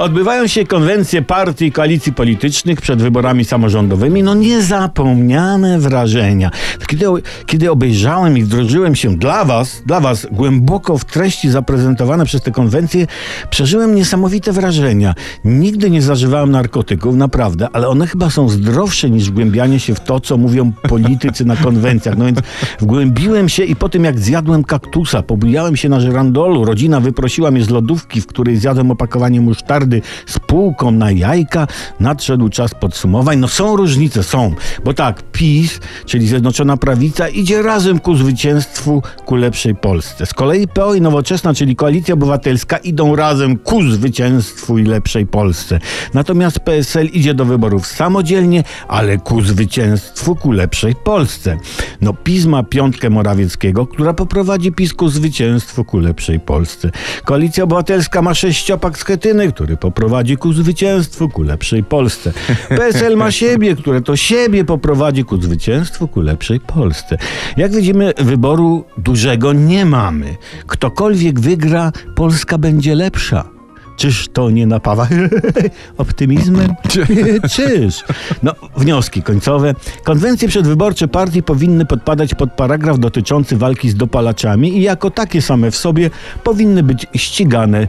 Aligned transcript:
Odbywają 0.00 0.46
się 0.46 0.66
konwencje 0.66 1.22
partii 1.22 1.64
i 1.64 1.72
koalicji 1.72 2.12
politycznych 2.12 2.80
przed 2.80 3.02
wyborami 3.02 3.44
samorządowymi. 3.44 4.22
No 4.22 4.34
niezapomniane 4.34 5.78
wrażenia. 5.78 6.50
Kiedy, 6.86 7.06
kiedy 7.46 7.70
obejrzałem 7.70 8.38
i 8.38 8.42
wdrożyłem 8.42 8.94
się 8.94 9.16
dla 9.16 9.44
was, 9.44 9.82
dla 9.86 10.00
was 10.00 10.26
głęboko 10.32 10.98
w 10.98 11.04
treści 11.04 11.50
zaprezentowane 11.50 12.24
przez 12.24 12.42
te 12.42 12.50
konwencje, 12.50 13.06
przeżyłem 13.50 13.94
niesamowite 13.94 14.52
wrażenia. 14.52 15.14
Nigdy 15.44 15.90
nie 15.90 16.02
zażywałem 16.02 16.50
narkotyków, 16.50 17.16
naprawdę, 17.16 17.68
ale 17.72 17.88
one 17.88 18.06
chyba 18.06 18.30
są 18.30 18.48
zdrowsze 18.48 19.10
niż 19.10 19.30
wgłębianie 19.30 19.80
się 19.80 19.94
w 19.94 20.00
to, 20.00 20.20
co 20.20 20.36
mówią 20.36 20.72
politycy 20.72 21.44
na 21.44 21.56
konwencjach. 21.56 22.18
No 22.18 22.24
więc 22.24 22.38
wgłębiłem 22.80 23.48
się 23.48 23.64
i 23.64 23.76
po 23.76 23.88
tym 23.88 24.04
jak 24.04 24.18
zjadłem 24.18 24.64
kaktusa, 24.64 25.22
pobujałem 25.22 25.76
się 25.76 25.88
na 25.88 26.00
żerandolu, 26.00 26.64
rodzina 26.64 27.00
wyprosiła 27.00 27.50
mnie 27.50 27.64
z 27.64 27.70
lodówki, 27.70 28.20
w 28.20 28.26
której 28.26 28.56
zjadłem 28.56 28.90
opakowanie 28.90 29.40
musztardy 29.40 29.89
z 30.26 30.38
półką 30.38 30.90
na 30.90 31.10
jajka, 31.10 31.66
nadszedł 32.00 32.48
czas 32.48 32.74
podsumowań. 32.74 33.38
No 33.38 33.48
są 33.48 33.76
różnice, 33.76 34.22
są, 34.22 34.54
bo 34.84 34.94
tak, 34.94 35.22
PiS, 35.32 35.80
czyli 36.06 36.26
Zjednoczona 36.26 36.76
Prawica, 36.76 37.28
idzie 37.28 37.62
razem 37.62 37.98
ku 37.98 38.14
zwycięstwu, 38.14 39.02
ku 39.24 39.36
lepszej 39.36 39.74
Polsce. 39.74 40.26
Z 40.26 40.34
kolei 40.34 40.68
PO 40.68 40.94
i 40.94 41.00
Nowoczesna, 41.00 41.54
czyli 41.54 41.76
Koalicja 41.76 42.14
Obywatelska, 42.14 42.76
idą 42.76 43.16
razem 43.16 43.58
ku 43.58 43.82
zwycięstwu 43.82 44.78
i 44.78 44.84
lepszej 44.84 45.26
Polsce. 45.26 45.78
Natomiast 46.14 46.60
PSL 46.60 47.06
idzie 47.06 47.34
do 47.34 47.44
wyborów 47.44 47.86
samodzielnie, 47.86 48.64
ale 48.88 49.18
ku 49.18 49.42
zwycięstwu, 49.42 50.36
ku 50.36 50.52
lepszej 50.52 50.94
Polsce. 50.94 51.58
No 52.00 52.14
PiS 52.14 52.46
ma 52.46 52.62
piątkę 52.62 53.10
Morawieckiego, 53.10 53.86
która 53.86 54.14
poprowadzi 54.14 54.72
PiS 54.72 54.94
ku 54.94 55.08
zwycięstwu, 55.08 55.84
ku 55.84 55.98
lepszej 55.98 56.40
Polsce. 56.40 56.90
Koalicja 57.24 57.64
Obywatelska 57.64 58.22
ma 58.22 58.34
sześciopak 58.34 58.98
z 58.98 59.04
Chetyny, 59.04 59.52
który 59.52 59.76
poprowadzi 59.76 60.36
ku 60.36 60.52
zwycięstwu, 60.52 61.28
ku 61.28 61.42
lepszej 61.42 61.84
Polsce. 61.84 62.32
PSL 62.78 63.16
ma 63.16 63.30
siebie, 63.30 63.76
które 63.76 64.00
to 64.00 64.16
siebie 64.16 64.64
poprowadzi 64.64 65.24
ku 65.24 65.42
zwycięstwu, 65.42 66.08
ku 66.08 66.20
lepszej 66.20 66.60
Polsce. 66.60 67.16
Jak 67.56 67.72
widzimy, 67.72 68.12
wyboru 68.18 68.84
dużego 68.98 69.52
nie 69.52 69.84
mamy. 69.84 70.36
Ktokolwiek 70.66 71.40
wygra, 71.40 71.92
Polska 72.14 72.58
będzie 72.58 72.94
lepsza. 72.94 73.59
Czyż 74.00 74.28
to 74.32 74.50
nie 74.50 74.66
napawa 74.66 75.08
optymizmem? 75.98 76.74
Czyż? 77.54 78.04
No, 78.42 78.54
wnioski 78.76 79.22
końcowe. 79.22 79.74
Konwencje 80.04 80.48
przedwyborcze 80.48 81.08
partii 81.08 81.42
powinny 81.42 81.86
podpadać 81.86 82.34
pod 82.34 82.52
paragraf 82.52 82.98
dotyczący 82.98 83.56
walki 83.56 83.90
z 83.90 83.94
dopalaczami 83.94 84.78
i 84.78 84.82
jako 84.82 85.10
takie 85.10 85.42
same 85.42 85.70
w 85.70 85.76
sobie 85.76 86.10
powinny 86.44 86.82
być 86.82 87.06
ścigane 87.16 87.88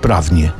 prawnie. 0.00 0.52